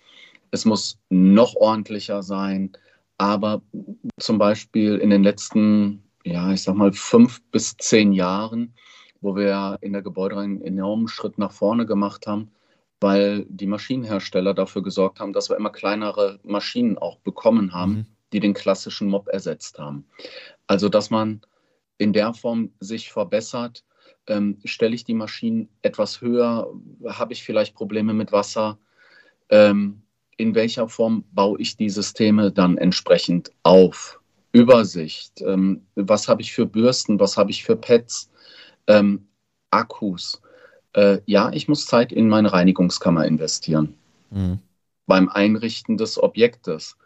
es 0.52 0.64
muss 0.64 0.98
noch 1.10 1.54
ordentlicher 1.56 2.22
sein, 2.22 2.72
aber 3.18 3.62
zum 4.18 4.38
Beispiel 4.38 4.96
in 4.96 5.10
den 5.10 5.22
letzten 5.22 6.02
ja, 6.26 6.52
ich 6.52 6.62
sag 6.62 6.74
mal, 6.74 6.92
fünf 6.92 7.40
bis 7.52 7.76
zehn 7.76 8.12
Jahren, 8.12 8.74
wo 9.20 9.36
wir 9.36 9.78
in 9.80 9.92
der 9.92 10.02
Gebäude 10.02 10.36
einen 10.36 10.60
enormen 10.60 11.08
Schritt 11.08 11.38
nach 11.38 11.52
vorne 11.52 11.86
gemacht 11.86 12.26
haben, 12.26 12.50
weil 13.00 13.46
die 13.48 13.68
Maschinenhersteller 13.68 14.52
dafür 14.52 14.82
gesorgt 14.82 15.20
haben, 15.20 15.32
dass 15.32 15.48
wir 15.48 15.56
immer 15.56 15.70
kleinere 15.70 16.40
Maschinen 16.42 16.98
auch 16.98 17.18
bekommen 17.20 17.72
haben, 17.72 17.92
mhm. 17.92 18.06
die 18.32 18.40
den 18.40 18.54
klassischen 18.54 19.08
Mob 19.08 19.28
ersetzt 19.28 19.78
haben. 19.78 20.06
Also, 20.66 20.88
dass 20.88 21.10
man 21.10 21.40
in 21.98 22.12
der 22.12 22.34
Form 22.34 22.72
sich 22.80 23.12
verbessert, 23.12 23.84
ähm, 24.26 24.58
stelle 24.64 24.94
ich 24.94 25.04
die 25.04 25.14
Maschinen 25.14 25.68
etwas 25.82 26.20
höher, 26.20 26.68
habe 27.06 27.32
ich 27.32 27.44
vielleicht 27.44 27.74
Probleme 27.74 28.12
mit 28.12 28.32
Wasser, 28.32 28.78
ähm, 29.50 30.02
in 30.36 30.54
welcher 30.54 30.88
Form 30.88 31.24
baue 31.32 31.58
ich 31.60 31.76
die 31.76 31.90
Systeme 31.90 32.52
dann 32.52 32.76
entsprechend 32.76 33.50
auf? 33.62 34.20
Übersicht. 34.52 35.42
Ähm, 35.42 35.82
was 35.96 36.28
habe 36.28 36.40
ich 36.40 36.52
für 36.52 36.64
Bürsten? 36.64 37.20
Was 37.20 37.36
habe 37.36 37.50
ich 37.50 37.62
für 37.62 37.76
Pads? 37.76 38.30
Ähm, 38.86 39.26
Akkus. 39.70 40.40
Äh, 40.94 41.18
ja, 41.26 41.50
ich 41.52 41.68
muss 41.68 41.84
Zeit 41.84 42.10
in 42.10 42.28
meine 42.28 42.52
Reinigungskammer 42.52 43.26
investieren. 43.26 43.94
Mhm. 44.30 44.58
Beim 45.06 45.28
Einrichten 45.28 45.98
des 45.98 46.22
Objektes. 46.22 46.96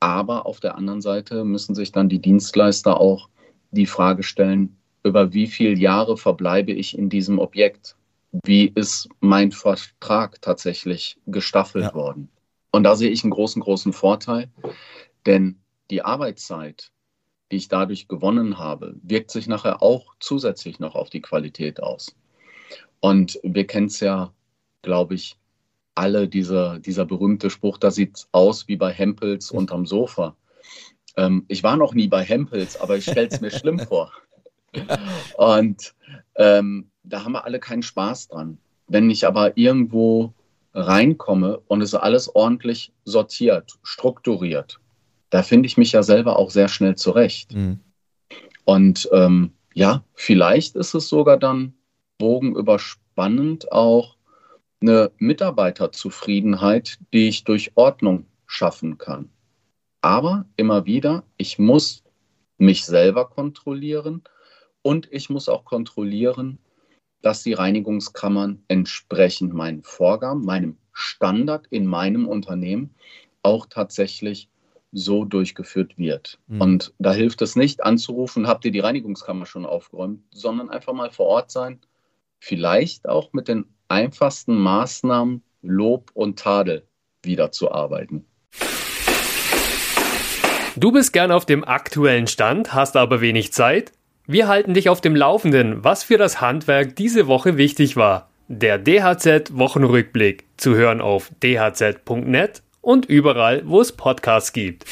Aber 0.00 0.46
auf 0.46 0.60
der 0.60 0.76
anderen 0.76 1.02
Seite 1.02 1.44
müssen 1.44 1.74
sich 1.74 1.92
dann 1.92 2.08
die 2.08 2.20
Dienstleister 2.20 2.98
auch 2.98 3.28
die 3.70 3.86
Frage 3.86 4.22
stellen, 4.22 4.76
über 5.02 5.32
wie 5.32 5.46
viele 5.46 5.76
Jahre 5.76 6.16
verbleibe 6.16 6.72
ich 6.72 6.96
in 6.96 7.08
diesem 7.08 7.38
Objekt? 7.38 7.96
Wie 8.44 8.66
ist 8.74 9.08
mein 9.20 9.52
Vertrag 9.52 10.40
tatsächlich 10.42 11.18
gestaffelt 11.26 11.86
ja. 11.86 11.94
worden? 11.94 12.28
Und 12.70 12.84
da 12.84 12.96
sehe 12.96 13.10
ich 13.10 13.24
einen 13.24 13.32
großen, 13.32 13.62
großen 13.62 13.92
Vorteil, 13.92 14.50
denn 15.26 15.60
die 15.90 16.02
Arbeitszeit, 16.02 16.92
die 17.50 17.56
ich 17.56 17.68
dadurch 17.68 18.08
gewonnen 18.08 18.58
habe, 18.58 18.94
wirkt 19.02 19.30
sich 19.30 19.48
nachher 19.48 19.82
auch 19.82 20.14
zusätzlich 20.20 20.78
noch 20.78 20.94
auf 20.94 21.10
die 21.10 21.20
Qualität 21.20 21.82
aus. 21.82 22.14
Und 23.00 23.40
wir 23.42 23.66
kennen 23.66 23.86
es 23.86 24.00
ja, 24.00 24.32
glaube 24.82 25.14
ich, 25.14 25.36
alle, 25.94 26.28
dieser, 26.28 26.78
dieser 26.78 27.04
berühmte 27.04 27.50
Spruch, 27.50 27.78
da 27.78 27.90
sieht 27.90 28.16
es 28.16 28.28
aus 28.32 28.68
wie 28.68 28.76
bei 28.76 28.92
Hempels 28.92 29.50
unterm 29.50 29.86
Sofa. 29.86 30.36
Ähm, 31.16 31.44
ich 31.48 31.62
war 31.62 31.76
noch 31.76 31.94
nie 31.94 32.08
bei 32.08 32.22
Hempels, 32.22 32.80
aber 32.80 32.96
ich 32.96 33.04
stelle 33.04 33.28
es 33.28 33.40
mir 33.40 33.50
schlimm 33.50 33.78
vor. 33.88 34.12
Und 35.36 35.94
ähm, 36.36 36.90
da 37.02 37.24
haben 37.24 37.32
wir 37.32 37.44
alle 37.44 37.58
keinen 37.58 37.82
Spaß 37.82 38.28
dran. 38.28 38.58
Wenn 38.86 39.10
ich 39.10 39.26
aber 39.26 39.56
irgendwo 39.56 40.32
reinkomme 40.74 41.58
und 41.66 41.82
es 41.82 41.94
alles 41.94 42.34
ordentlich 42.34 42.92
sortiert, 43.04 43.78
strukturiert, 43.82 44.78
da 45.30 45.42
finde 45.42 45.66
ich 45.66 45.76
mich 45.76 45.92
ja 45.92 46.02
selber 46.02 46.38
auch 46.38 46.50
sehr 46.50 46.68
schnell 46.68 46.96
zurecht. 46.96 47.54
Mhm. 47.54 47.80
Und 48.64 49.08
ähm, 49.12 49.52
ja, 49.74 50.04
vielleicht 50.14 50.76
ist 50.76 50.94
es 50.94 51.08
sogar 51.08 51.36
dann 51.36 51.74
bogenüberspannend 52.18 53.72
auch 53.72 54.16
eine 54.80 55.10
Mitarbeiterzufriedenheit, 55.18 56.98
die 57.12 57.28
ich 57.28 57.44
durch 57.44 57.72
Ordnung 57.74 58.26
schaffen 58.46 58.98
kann. 58.98 59.30
Aber 60.00 60.46
immer 60.56 60.86
wieder, 60.86 61.24
ich 61.36 61.58
muss 61.58 62.02
mich 62.56 62.84
selber 62.84 63.28
kontrollieren 63.28 64.22
und 64.82 65.08
ich 65.10 65.30
muss 65.30 65.48
auch 65.48 65.64
kontrollieren, 65.64 66.58
dass 67.22 67.42
die 67.42 67.52
Reinigungskammern 67.52 68.62
entsprechend 68.68 69.52
meinen 69.52 69.82
Vorgaben, 69.82 70.44
meinem 70.44 70.78
Standard 70.92 71.66
in 71.68 71.86
meinem 71.86 72.26
Unternehmen 72.26 72.94
auch 73.42 73.66
tatsächlich 73.66 74.48
so 74.92 75.24
durchgeführt 75.24 75.98
wird. 75.98 76.38
Mhm. 76.48 76.60
Und 76.60 76.94
da 76.98 77.12
hilft 77.12 77.42
es 77.42 77.56
nicht 77.56 77.82
anzurufen, 77.82 78.48
habt 78.48 78.64
ihr 78.64 78.72
die 78.72 78.80
Reinigungskammer 78.80 79.46
schon 79.46 79.66
aufgeräumt, 79.66 80.22
sondern 80.32 80.70
einfach 80.70 80.92
mal 80.92 81.10
vor 81.10 81.26
Ort 81.26 81.50
sein, 81.50 81.80
vielleicht 82.40 83.08
auch 83.08 83.32
mit 83.32 83.48
den 83.48 83.66
einfachsten 83.90 84.54
Maßnahmen 84.56 85.42
Lob 85.62 86.10
und 86.14 86.38
Tadel 86.38 86.86
wiederzuarbeiten. 87.22 88.24
Du 90.76 90.92
bist 90.92 91.12
gern 91.12 91.32
auf 91.32 91.44
dem 91.44 91.64
aktuellen 91.64 92.26
Stand, 92.26 92.72
hast 92.72 92.96
aber 92.96 93.20
wenig 93.20 93.52
Zeit? 93.52 93.92
Wir 94.26 94.48
halten 94.48 94.74
dich 94.74 94.88
auf 94.88 95.00
dem 95.00 95.16
Laufenden, 95.16 95.82
was 95.82 96.04
für 96.04 96.16
das 96.16 96.40
Handwerk 96.40 96.94
diese 96.96 97.26
Woche 97.26 97.56
wichtig 97.56 97.96
war. 97.96 98.30
Der 98.48 98.78
DHZ 98.78 99.56
Wochenrückblick 99.56 100.44
zu 100.56 100.74
hören 100.74 101.00
auf 101.00 101.30
dhz.net 101.42 102.62
und 102.80 103.06
überall, 103.06 103.62
wo 103.66 103.80
es 103.80 103.92
Podcasts 103.92 104.52
gibt. 104.52 104.84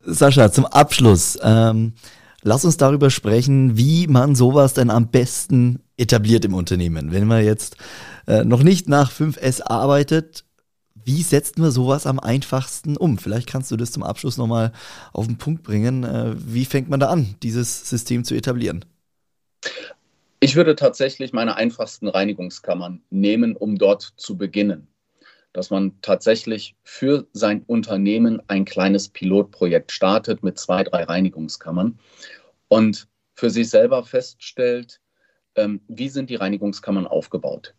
Sascha, 0.00 0.52
zum 0.52 0.66
Abschluss, 0.66 1.38
ähm, 1.42 1.94
lass 2.42 2.64
uns 2.64 2.76
darüber 2.76 3.10
sprechen, 3.10 3.76
wie 3.76 4.06
man 4.06 4.34
sowas 4.34 4.74
denn 4.74 4.90
am 4.90 5.08
besten 5.08 5.82
etabliert 5.98 6.44
im 6.44 6.54
Unternehmen. 6.54 7.12
Wenn 7.12 7.26
man 7.26 7.44
jetzt 7.44 7.76
äh, 8.26 8.44
noch 8.44 8.62
nicht 8.62 8.88
nach 8.88 9.12
5S 9.12 9.62
arbeitet, 9.62 10.44
wie 10.94 11.22
setzt 11.22 11.58
man 11.58 11.70
sowas 11.70 12.06
am 12.06 12.18
einfachsten 12.18 12.96
um? 12.96 13.18
Vielleicht 13.18 13.48
kannst 13.48 13.70
du 13.70 13.76
das 13.76 13.92
zum 13.92 14.02
Abschluss 14.02 14.36
nochmal 14.36 14.72
auf 15.12 15.26
den 15.26 15.38
Punkt 15.38 15.62
bringen. 15.62 16.04
Äh, 16.04 16.34
wie 16.36 16.64
fängt 16.64 16.88
man 16.88 17.00
da 17.00 17.08
an, 17.08 17.34
dieses 17.42 17.88
System 17.88 18.24
zu 18.24 18.34
etablieren? 18.34 18.84
Ich 20.40 20.54
würde 20.54 20.76
tatsächlich 20.76 21.32
meine 21.32 21.56
einfachsten 21.56 22.08
Reinigungskammern 22.08 23.02
nehmen, 23.10 23.56
um 23.56 23.76
dort 23.76 24.14
zu 24.16 24.36
beginnen 24.36 24.88
dass 25.52 25.70
man 25.70 26.00
tatsächlich 26.02 26.76
für 26.84 27.26
sein 27.32 27.64
Unternehmen 27.66 28.40
ein 28.48 28.64
kleines 28.64 29.08
Pilotprojekt 29.08 29.92
startet 29.92 30.42
mit 30.42 30.58
zwei, 30.58 30.84
drei 30.84 31.04
Reinigungskammern 31.04 31.98
und 32.68 33.08
für 33.34 33.50
sich 33.50 33.70
selber 33.70 34.04
feststellt, 34.04 35.00
ähm, 35.58 35.80
wie 35.88 36.08
sind 36.08 36.30
die 36.30 36.36
Reinigungskammern 36.36 37.06
aufgebaut? 37.06 37.74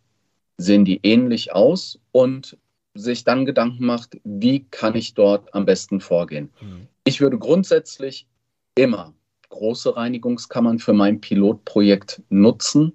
Sehen 0.58 0.84
die 0.84 1.00
ähnlich 1.02 1.52
aus 1.52 1.98
und 2.12 2.58
sich 2.94 3.24
dann 3.24 3.46
Gedanken 3.46 3.86
macht, 3.86 4.20
wie 4.24 4.64
kann 4.64 4.94
ich 4.94 5.14
dort 5.14 5.54
am 5.54 5.64
besten 5.64 6.00
vorgehen? 6.00 6.50
Mhm. 6.60 6.86
Ich 7.04 7.20
würde 7.20 7.38
grundsätzlich 7.38 8.26
immer 8.74 9.14
große 9.48 9.96
Reinigungskammern 9.96 10.78
für 10.78 10.92
mein 10.92 11.20
Pilotprojekt 11.20 12.22
nutzen. 12.28 12.92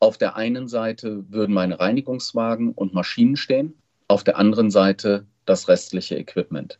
Auf 0.00 0.18
der 0.18 0.36
einen 0.36 0.68
Seite 0.68 1.24
würden 1.28 1.54
meine 1.54 1.78
Reinigungswagen 1.78 2.72
und 2.72 2.94
Maschinen 2.94 3.36
stehen 3.36 3.74
auf 4.08 4.24
der 4.24 4.38
anderen 4.38 4.70
Seite 4.70 5.26
das 5.44 5.68
restliche 5.68 6.16
Equipment. 6.16 6.78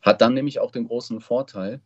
Hat 0.00 0.20
dann 0.22 0.34
nämlich 0.34 0.58
auch 0.58 0.70
den 0.70 0.86
großen 0.86 1.20
Vorteil, 1.20 1.80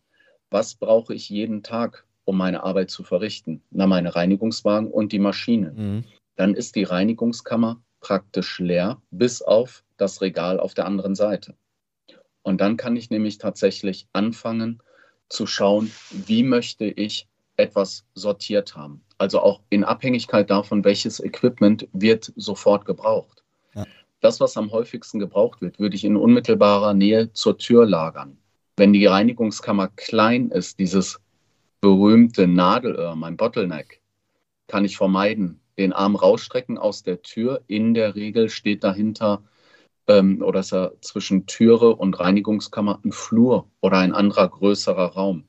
was 0.50 0.76
brauche 0.76 1.12
ich 1.12 1.28
jeden 1.28 1.62
Tag, 1.62 2.06
um 2.24 2.36
meine 2.36 2.62
Arbeit 2.62 2.90
zu 2.90 3.02
verrichten? 3.02 3.62
Na, 3.70 3.86
meine 3.86 4.14
Reinigungswagen 4.14 4.90
und 4.90 5.12
die 5.12 5.18
Maschine. 5.18 5.72
Mhm. 5.76 6.04
Dann 6.36 6.54
ist 6.54 6.76
die 6.76 6.84
Reinigungskammer 6.84 7.80
praktisch 8.00 8.58
leer, 8.58 9.00
bis 9.10 9.42
auf 9.42 9.84
das 9.96 10.20
Regal 10.20 10.60
auf 10.60 10.74
der 10.74 10.86
anderen 10.86 11.14
Seite. 11.14 11.54
Und 12.42 12.60
dann 12.60 12.76
kann 12.76 12.96
ich 12.96 13.10
nämlich 13.10 13.38
tatsächlich 13.38 14.06
anfangen 14.12 14.82
zu 15.28 15.46
schauen, 15.46 15.90
wie 16.10 16.42
möchte 16.42 16.84
ich 16.84 17.26
etwas 17.56 18.04
sortiert 18.14 18.76
haben. 18.76 19.02
Also 19.16 19.40
auch 19.40 19.60
in 19.70 19.84
Abhängigkeit 19.84 20.50
davon, 20.50 20.84
welches 20.84 21.20
Equipment 21.20 21.88
wird 21.92 22.32
sofort 22.36 22.84
gebraucht 22.84 23.44
das, 24.24 24.40
was 24.40 24.56
am 24.56 24.72
häufigsten 24.72 25.18
gebraucht 25.18 25.60
wird, 25.60 25.78
würde 25.78 25.96
ich 25.96 26.04
in 26.04 26.16
unmittelbarer 26.16 26.94
Nähe 26.94 27.30
zur 27.34 27.58
Tür 27.58 27.84
lagern. 27.84 28.38
Wenn 28.76 28.94
die 28.94 29.04
Reinigungskammer 29.04 29.88
klein 29.88 30.50
ist, 30.50 30.78
dieses 30.78 31.20
berühmte 31.84 32.46
Nadelöhr, 32.46 33.14
mein 33.14 33.36
Bottleneck, 33.36 34.00
kann 34.68 34.86
ich 34.86 34.96
vermeiden. 34.96 35.60
Den 35.76 35.92
Arm 35.92 36.16
rausstrecken 36.16 36.78
aus 36.78 37.02
der 37.02 37.20
Tür. 37.20 37.60
In 37.66 37.92
der 37.92 38.14
Regel 38.14 38.48
steht 38.48 38.82
dahinter 38.82 39.42
ähm, 40.06 40.40
oder 40.40 40.60
ist 40.60 40.72
er 40.72 40.94
zwischen 41.02 41.44
Türe 41.44 41.94
und 41.94 42.18
Reinigungskammer 42.18 43.00
ein 43.04 43.12
Flur 43.12 43.68
oder 43.82 43.98
ein 43.98 44.14
anderer 44.14 44.48
größerer 44.48 45.08
Raum. 45.08 45.44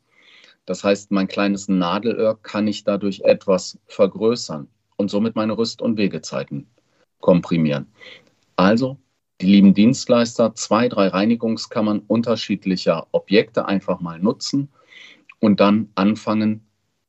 Das 0.65 0.83
heißt, 0.83 1.09
mein 1.09 1.29
kleines 1.29 1.69
Nadelöhr 1.69 2.37
kann 2.43 2.67
ich 2.67 2.83
dadurch 2.83 3.21
etwas 3.21 3.79
vergrößern 3.87 4.67
und 4.97 5.09
somit 5.09 5.37
meine 5.37 5.57
Rüst- 5.57 5.81
und 5.81 5.97
Wegezeiten 5.97 6.67
komprimieren. 7.21 7.87
Also 8.57 8.97
die 9.39 9.45
lieben 9.45 9.73
Dienstleister 9.73 10.53
zwei, 10.53 10.89
drei 10.89 11.07
Reinigungskammern 11.07 11.99
unterschiedlicher 11.99 13.07
Objekte 13.13 13.69
einfach 13.69 14.01
mal 14.01 14.19
nutzen 14.19 14.67
und 15.39 15.59
dann 15.59 15.89
anfangen 15.95 16.61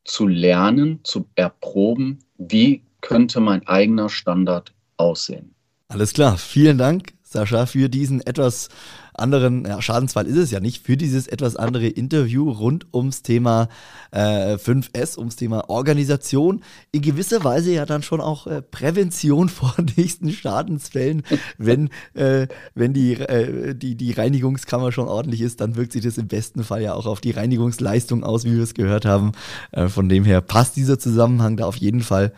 zu 0.03 0.27
lernen, 0.27 1.01
zu 1.03 1.27
erproben, 1.35 2.19
wie 2.37 2.83
könnte 3.01 3.39
mein 3.39 3.67
eigener 3.67 4.09
Standard 4.09 4.73
aussehen. 4.97 5.53
Alles 5.89 6.13
klar, 6.13 6.37
vielen 6.37 6.77
Dank, 6.77 7.13
Sascha, 7.23 7.65
für 7.65 7.89
diesen 7.89 8.21
etwas 8.21 8.69
anderen, 9.17 9.65
ja, 9.65 9.81
Schadensfall 9.81 10.27
ist 10.27 10.37
es 10.37 10.51
ja 10.51 10.59
nicht, 10.59 10.85
für 10.85 10.97
dieses 10.97 11.27
etwas 11.27 11.55
andere 11.55 11.87
Interview 11.87 12.49
rund 12.49 12.85
ums 12.93 13.23
Thema 13.23 13.67
äh, 14.11 14.55
5S, 14.55 15.17
ums 15.17 15.35
Thema 15.35 15.69
Organisation. 15.69 16.63
In 16.91 17.01
gewisser 17.01 17.43
Weise 17.43 17.73
ja 17.73 17.85
dann 17.85 18.03
schon 18.03 18.21
auch 18.21 18.47
äh, 18.47 18.61
Prävention 18.61 19.49
vor 19.49 19.73
nächsten 19.95 20.31
Schadensfällen. 20.31 21.23
wenn, 21.57 21.89
äh, 22.13 22.47
wenn 22.75 22.93
die, 22.93 23.13
äh, 23.13 23.75
die, 23.75 23.95
die 23.95 24.11
Reinigungskammer 24.11 24.91
schon 24.91 25.07
ordentlich 25.07 25.41
ist, 25.41 25.61
dann 25.61 25.75
wirkt 25.75 25.93
sich 25.93 26.03
das 26.03 26.17
im 26.17 26.27
besten 26.27 26.63
Fall 26.63 26.81
ja 26.81 26.93
auch 26.93 27.05
auf 27.05 27.21
die 27.21 27.31
Reinigungsleistung 27.31 28.23
aus, 28.23 28.45
wie 28.45 28.55
wir 28.55 28.63
es 28.63 28.73
gehört 28.73 29.05
haben. 29.05 29.31
Äh, 29.71 29.87
von 29.87 30.09
dem 30.09 30.25
her 30.25 30.41
passt 30.41 30.75
dieser 30.75 30.99
Zusammenhang 30.99 31.57
da 31.57 31.65
auf 31.65 31.77
jeden 31.77 32.01
Fall. 32.01 32.33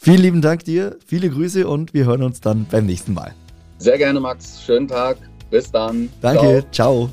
Vielen 0.00 0.20
lieben 0.20 0.42
Dank 0.42 0.64
dir, 0.64 0.96
viele 1.04 1.28
Grüße 1.28 1.66
und 1.66 1.94
wir 1.94 2.06
hören 2.06 2.22
uns 2.22 2.40
dann 2.40 2.66
beim 2.70 2.86
nächsten 2.86 3.14
Mal. 3.14 3.34
Sehr 3.78 3.96
gerne, 3.96 4.20
Max. 4.20 4.62
Schönen 4.62 4.88
Tag. 4.88 5.29
Bis 5.50 5.70
dann. 5.70 6.08
Danke, 6.20 6.64
ciao. 6.70 7.08
ciao. 7.08 7.10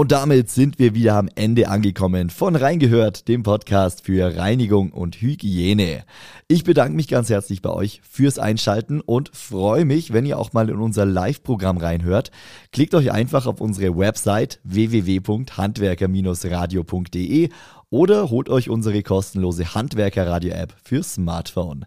Und 0.00 0.12
damit 0.12 0.48
sind 0.48 0.78
wir 0.78 0.94
wieder 0.94 1.16
am 1.16 1.28
Ende 1.34 1.68
angekommen 1.68 2.30
von 2.30 2.56
Reingehört, 2.56 3.28
dem 3.28 3.42
Podcast 3.42 4.06
für 4.06 4.34
Reinigung 4.34 4.92
und 4.92 5.20
Hygiene. 5.20 6.04
Ich 6.48 6.64
bedanke 6.64 6.96
mich 6.96 7.06
ganz 7.06 7.28
herzlich 7.28 7.60
bei 7.60 7.68
euch 7.68 8.00
fürs 8.08 8.38
Einschalten 8.38 9.02
und 9.02 9.30
freue 9.36 9.84
mich, 9.84 10.14
wenn 10.14 10.24
ihr 10.24 10.38
auch 10.38 10.54
mal 10.54 10.70
in 10.70 10.76
unser 10.76 11.04
Live-Programm 11.04 11.76
reinhört. 11.76 12.30
Klickt 12.72 12.94
euch 12.94 13.12
einfach 13.12 13.46
auf 13.46 13.60
unsere 13.60 13.94
Website 13.94 14.58
www.handwerker-radio.de 14.64 17.50
oder 17.90 18.30
holt 18.30 18.48
euch 18.48 18.70
unsere 18.70 19.02
kostenlose 19.02 19.74
Handwerker-Radio-App 19.74 20.74
für 20.82 21.02
Smartphone. 21.02 21.84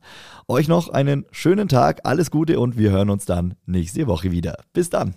Euch 0.48 0.68
noch 0.68 0.90
einen 0.90 1.26
schönen 1.32 1.68
Tag, 1.68 2.02
alles 2.04 2.30
Gute 2.30 2.60
und 2.60 2.78
wir 2.78 2.92
hören 2.92 3.10
uns 3.10 3.26
dann 3.26 3.56
nächste 3.66 4.08
Woche 4.08 4.32
wieder. 4.32 4.58
Bis 4.74 4.90
dann. 4.90 5.16